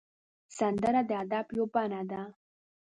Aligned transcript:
سندره 0.57 1.01
د 1.09 1.11
ادب 1.23 1.45
یو 1.57 1.65
بڼه 1.73 2.01
ده 2.11 2.21